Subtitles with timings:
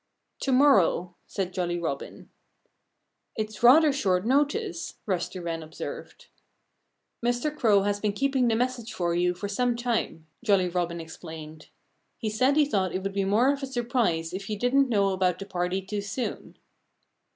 [0.39, 2.31] "To morrow!" said Jolly Robin.
[3.37, 6.25] "It's rather short notice," Rusty Wren observed.
[7.23, 7.55] "Mr.
[7.55, 11.69] Crow has been keeping the message for you for some time," Jolly Robin explained.
[12.17, 15.09] "He said he thought it would be more of a surprise if you didn't know
[15.09, 16.57] about the party too soon."